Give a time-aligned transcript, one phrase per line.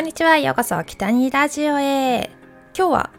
[0.00, 0.38] こんにちは。
[0.38, 2.30] ようこそ北にラジオへ。
[2.74, 3.10] 今日は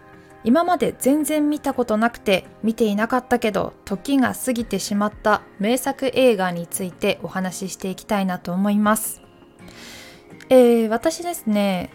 [0.43, 9.21] 今まで全然見たことなくて見ていなかったけど時が過ぎてしまった名作映画についてお話ししていきたいなと思います。
[10.49, 11.91] えー、私ですね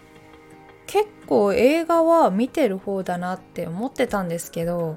[0.85, 4.95] 結構映画は見てる方だなって思ってたんですけど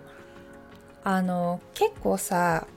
[1.03, 2.69] あの結構さ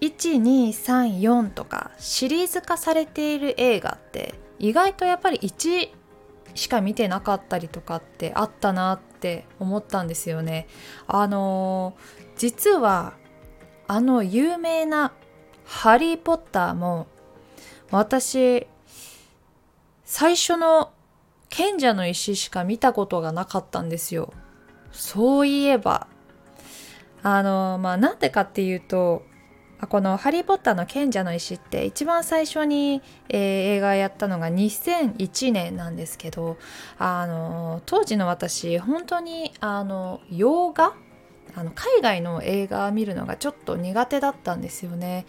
[0.00, 6.03] 1234とかシリーズ化されている映画って意外とやっぱり1
[6.54, 10.66] しか見てなかったりとかってあったなって思ったんですよね。
[11.06, 11.94] あの
[12.36, 13.14] 実は
[13.86, 15.12] あの有名な
[15.64, 17.06] 「ハリー・ポッター」も
[17.90, 18.66] 私
[20.04, 20.92] 最初の
[21.48, 24.32] 賢者の石しか見たことがなかったんですよ。
[24.92, 26.06] そういえば
[27.22, 29.22] あのまあなんでかっていうと
[29.88, 33.40] この「ハリー・ポッターの賢者の石」って一番最初に、えー、
[33.76, 36.56] 映画やったのが2001年なんですけど
[36.98, 40.94] あの当時の私本当にあの洋画
[41.54, 45.26] あの海外の映画見るのがちょっと苦手だったんですよね。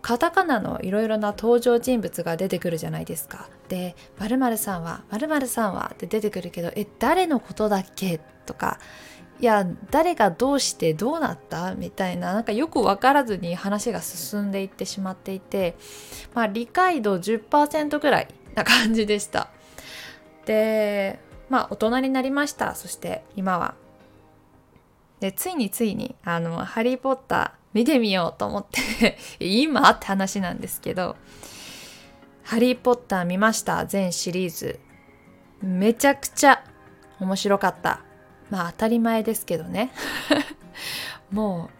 [0.00, 3.48] カタカナのいろいろな登場人物が出てくるじゃないですか。
[3.68, 8.78] で「〇〇さんは〇〇さんは」って出てくるけど「え誰のことだっけ?」とか
[9.40, 11.74] いや誰がどうしてどうなった？
[11.76, 15.76] みたいななんかよく分からずに話が進んでいってしまっていて、
[16.34, 19.48] まあ、理解度10%ぐらいな感じでした。
[20.44, 22.74] でまあ大人になりました。
[22.74, 23.74] そして今は。
[25.20, 31.16] でついについに「あのハリー・ポッター」見てみようと思って 今って話なんですけど
[32.44, 33.84] 「ハリー・ポッター」見ました？
[33.86, 34.78] 全シリーズ。
[35.60, 36.62] めちゃくちゃ
[37.20, 38.00] 面白かった。
[38.50, 39.90] まあ当たり前ですけどね。
[41.30, 41.70] も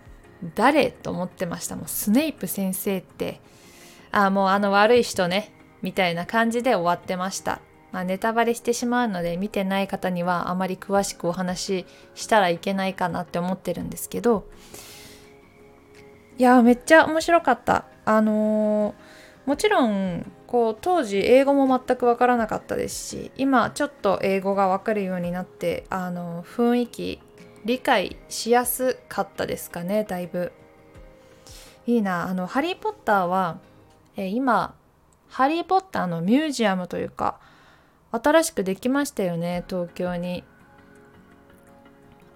[0.42, 1.76] う誰と思ってました？
[1.76, 3.40] もうスネイプ先生って。
[4.10, 5.52] ああもうあの悪い人ね。
[5.80, 7.60] みたいな感じで終わってました。
[7.92, 14.46] まあ、ネタバレしてしまうので見てない方にはあまり詳しくお話ししたらいけないかなって思ってるんですけど。
[16.36, 17.86] いやめっちゃ面白かった。
[18.04, 27.20] あのー、もちろんこう当時英語も全く分からなかったですし今ちょっと英語が分かるようになってあの雰囲気
[27.66, 30.52] 理解しやすかったですかねだいぶ。
[31.86, 32.28] いいな。
[32.28, 33.58] あの「ハリー・ポッターは」
[34.16, 34.74] え今
[35.28, 37.38] 「ハリー・ポッター」のミュージアムというか
[38.10, 40.44] 新しくできましたよね東京に。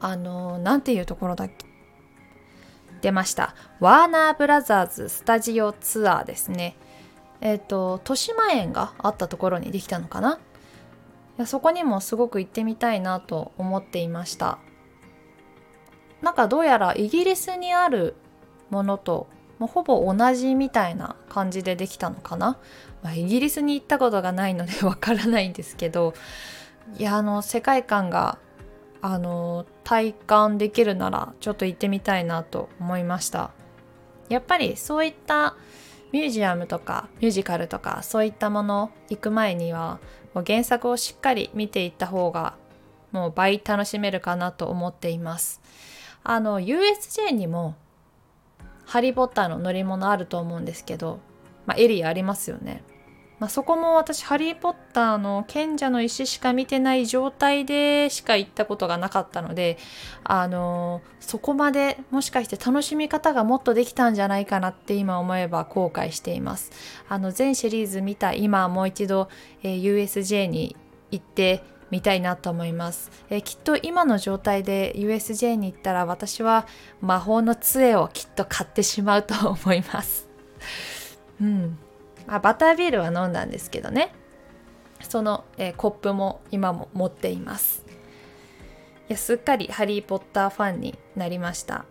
[0.00, 1.66] あの何ていうところだっけ。
[3.00, 3.54] 出ました。
[3.80, 6.76] ワーナーブラザーズスタジオツアーですね。
[7.42, 10.36] えっ、ー、と豊島園があったところにできたのかな？
[10.36, 10.38] い
[11.36, 14.58] やそこにもすごく行ってみたいなと思っていました。
[16.22, 18.14] なんかどうやらイギリスにある
[18.70, 19.26] ものと
[19.58, 22.58] もうほぼ同じみたいな感じでできたのかな、
[23.02, 26.14] まあ、イギリスに行ったことがないのでわからないんですけど
[26.96, 28.38] いやあの世界観が
[29.00, 33.50] あの体感できるならちょっと行ってみたいなと思いました。
[34.28, 35.56] やっぱりそういった
[36.12, 39.98] ミュージアムとかミュージカルとかそういったもの行く前には
[40.34, 42.54] もう原作をしっかり見ていった方が
[43.10, 45.60] もう倍楽しめるかなと思っています。
[46.24, 47.74] あの USJ にも
[48.84, 51.20] ハリー・ポッターの乗り物あると思うんですけど、
[51.66, 52.82] まあ、エリアありますよね。
[53.42, 59.78] まあ、そこも私ハリー・ポッターの賢者の石しか見てない状態でしか行ったことがなかったので
[60.22, 66.70] あのそこまでもしかして楽しみ方がもっとできたんじゃないかなって今思えば後悔しています。
[67.08, 69.28] あの全シリーズ見た今もう一度、
[69.64, 70.76] えー、USJ に
[71.10, 76.68] 行ってみたいなと思います、えー、きっと今の状態で USJ に行ったら私は
[77.00, 80.28] 魔法の杖をきっと買ってしまうと思います。
[81.40, 81.76] うん。
[82.26, 84.14] あバタービールは飲んだんですけどね。
[85.00, 87.84] その、えー、コップも今も持っています。
[89.08, 91.84] いやすっかりハリー・ポッターファンになりました。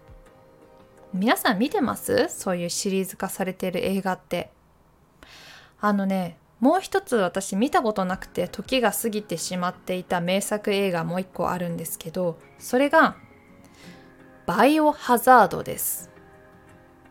[1.14, 2.30] 皆さん見てます？
[2.30, 4.52] そういうシリーズ化されてる映画って。
[5.82, 13.16] あのねもう一つ私見たことなくて時が過ぎてしまっていた名作映画もう一個あるんですけどそれが
[14.46, 16.10] バイオハザードです。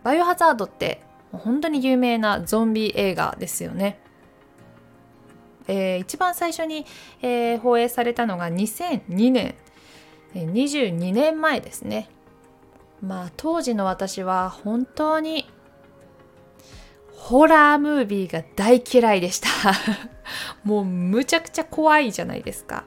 [0.02, 1.02] バイオハザードって
[1.32, 4.00] 本当に有名なゾンビ映画ですよね。
[5.68, 6.84] えー、一番最初に、
[7.22, 9.54] えー、放映されたのが2002年、
[10.34, 12.08] えー、22年前ですね。
[13.00, 15.48] まあ当時の私は本当に
[17.14, 19.48] ホラームービーが大嫌いでした
[20.64, 22.84] もうむちゃくちゃ怖いじゃないですか。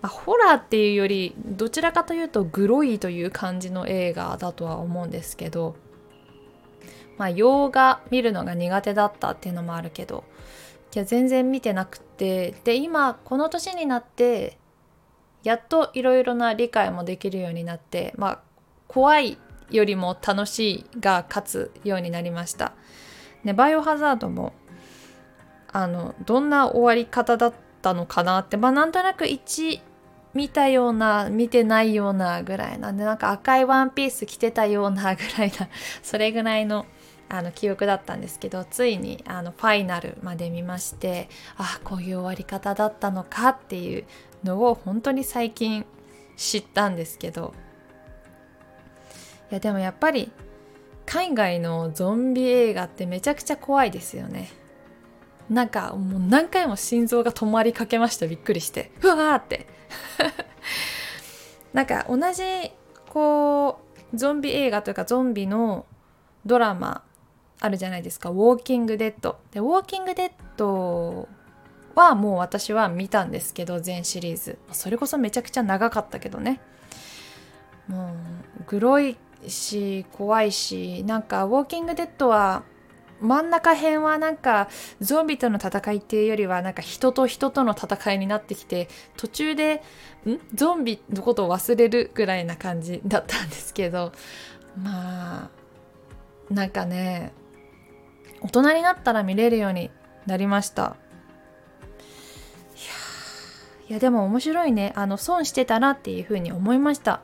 [0.00, 5.76] まあ、ホラーっていうよりどちらかというとグロいという感じの映画だとは思うんですけど
[7.18, 10.24] まあ、洋画見るのが苦手だったっていうのもあるけど
[10.94, 14.58] いや全然見てなくてで今この年になって
[15.42, 18.40] やっといろいろな理解もできるようになってまあ
[18.88, 19.38] 怖い
[19.70, 22.74] よりも楽しいが勝つようになりました。
[23.44, 24.52] でバイオハザードも
[25.72, 29.80] あのどんな終わり方だったのかなってまあなんとなく1
[30.34, 35.68] 見たような見てないようなぐらいなんでなんか赤いワンピース着てたようなぐらいな
[36.02, 36.86] それぐらいの
[37.32, 44.04] あの記憶だったんですけどついにあのファイナルまで見ましてあこういう終わり方だったのかっていう
[44.44, 45.86] のを本当に最近
[46.36, 47.54] 知ったんですけど。
[49.50, 50.32] いやでもやっぱり
[51.04, 54.50] 海外のゾンビ映画ってめちゃくちゃ怖いですよね。
[55.50, 59.66] なんかもう何回も心臓が止まりかけましたびっくりしてうわーって。
[61.74, 62.42] なんか同じ
[63.10, 63.80] こ
[64.12, 65.84] うゾンビ映画というかゾンビの
[66.46, 67.02] ドラマ
[67.64, 71.28] あるじゃないですか「ウォーキング・デッド」で「ウォーキング・デッド」
[71.94, 74.58] はもう私は見たんですけど全シリーズ。
[74.72, 76.60] それこそめちゃくちゃ長かったけどね。
[77.86, 78.14] も
[78.60, 79.16] うグロい
[79.46, 82.64] し怖いしなんか「ウォーキング・デッド」は
[83.20, 84.68] 真ん中辺はなんか
[85.00, 89.82] ゾンビとの戦いっていうよりはなんか人と人との戦いになってきて途中で
[90.26, 90.40] ん？
[90.54, 94.10] ゾンビのことを忘れるぐらいな感じだったんですけど
[94.76, 95.50] まあ
[96.52, 97.32] なんかね
[98.42, 99.90] 大人になったら見れるように
[100.26, 100.96] なりました。
[103.88, 104.92] いやでも面白いね。
[104.96, 107.20] あの損してたなっていうふうに思いました。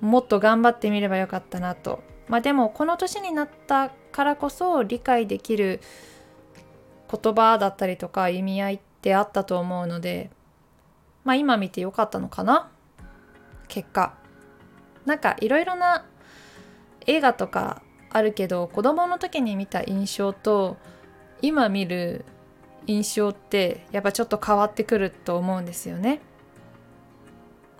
[0.00, 2.02] もっと頑張ってみればよかったなと。
[2.28, 5.80] まあでもこの年になったからこそ理解できる
[7.10, 10.30] 言葉だったりとか意味合いってあったと思うので
[11.24, 12.70] まあ今見てよかったのかな？
[13.66, 14.14] 結果。
[15.06, 16.04] なんかいろいろな
[17.06, 20.76] 映画とかあるけど子供の時に見た印象と
[21.42, 22.24] 今見る
[22.86, 26.20] 印象ってやっぱちょっと変わってくると思うんですよね。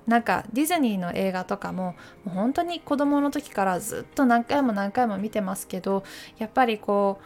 [0.06, 1.94] なんかディズニーの映画とかも
[2.24, 6.02] もう本当に子供の時からずっと何回も何回も見てますけど
[6.38, 7.20] やっぱりこ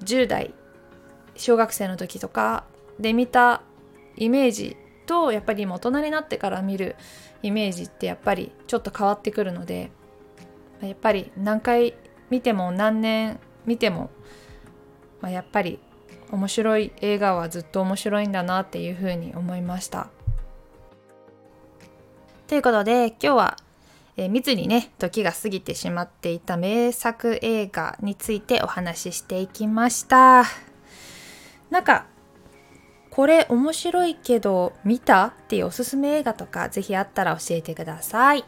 [0.00, 0.52] う10代
[1.36, 2.64] 小学生の時とか
[2.98, 3.62] で見た
[4.16, 4.76] イメージ
[5.06, 6.96] とやっぱり大人になってから見る
[7.42, 9.92] イメージってやっぱりちょっと変わってくるので
[10.86, 11.94] やっぱり何回
[12.30, 14.10] 見ても何年見ても、
[15.20, 15.78] まあ、やっぱり
[16.30, 20.08] 面白い映画はずっと面白いんだなっていうふうに思いました。
[22.50, 23.56] ということで今日は、
[24.16, 30.42] えー、密にね時が過ぎてしまっていた名作映画についてお話ししていきました
[31.70, 32.06] なんか
[33.10, 38.44] これ面白いけど見たっていうおすすめ映画とかぜひあったら教えてください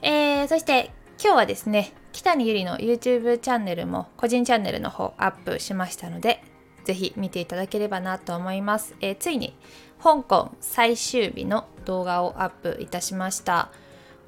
[0.00, 6.42] えー、そして今日はですね北にゆりの YouTube チャンネルも個人チャンネルの方アップしましたので
[6.84, 9.54] ぜひ見ていただければなと思います、えー、ついに
[10.02, 13.70] 香港最終日の動画をアップいたしました。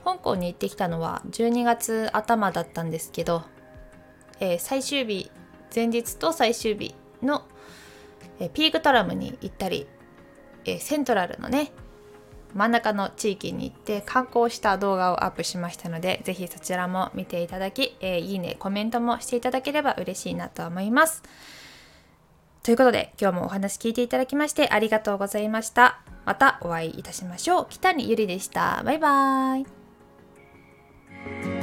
[0.04, 3.42] 香港に行ってきたのは12月頭だったんですけど、
[4.40, 5.30] えー、最終日
[5.74, 7.46] 前日と最終日の、
[8.38, 9.86] え、ピークトラムに行ったり、
[10.64, 11.70] え、セントラルのね
[12.54, 21.22] 真ん中の地域に行って観光した動画をアップしましたのでぜひそちらも見ていただき、えいいねコメントもしていただければ嬉しいなと思います。
[22.62, 26.00] ということで今日もお話聞いていただきましてありがとうございました。
[26.26, 27.66] またお会いいたしましょう。
[27.70, 28.82] 北にゆりでした。
[28.84, 29.66] バイバー
[31.56, 31.59] イ。